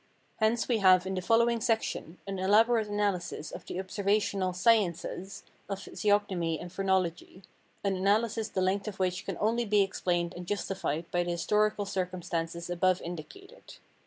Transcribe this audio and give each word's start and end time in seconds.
Hence 0.37 0.67
we 0.67 0.79
have 0.79 1.05
in 1.05 1.13
tlie 1.13 1.23
following 1.23 1.61
section 1.61 2.17
an 2.25 2.39
elaborate 2.39 2.87
analysis 2.87 3.51
of 3.51 3.67
the 3.67 3.79
observational" 3.79 4.51
sciences" 4.65 5.43
of 5.69 5.79
physiognomy 5.79 6.59
and 6.59 6.73
phrenology— 6.73 7.43
an 7.83 7.95
analysis 7.95 8.49
the 8.49 8.61
length 8.61 8.87
of 8.87 8.97
which 8.97 9.25
can 9.27 9.37
only 9.39 9.63
be 9.63 9.83
explained 9.83 10.33
and 10.35 10.47
justified 10.47 11.05
by 11.11 11.21
the 11.23 11.29
historical 11.29 11.85
circumstances 11.85 12.67
above 12.67 12.99
indicated. 13.03 13.75